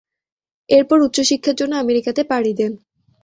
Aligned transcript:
এরপর 0.69 0.97
উচ্চশিক্ষার 1.01 1.55
জন্য 1.55 1.73
আমেরিকাতে 1.77 2.21
পাড়ি 2.31 2.51
দেন। 2.59 2.71